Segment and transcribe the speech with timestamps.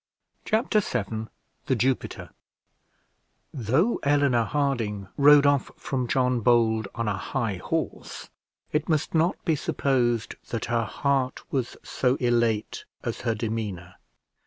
[0.45, 1.27] Chapter VII
[1.67, 2.31] THE JUPITER
[3.53, 8.31] Though Eleanor Harding rode off from John Bold on a high horse,
[8.71, 13.93] it must not be supposed that her heart was so elate as her demeanour.